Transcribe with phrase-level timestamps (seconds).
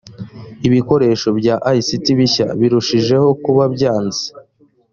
[0.67, 4.25] ibikoresho bya ict bishya birushijeho kuba byanze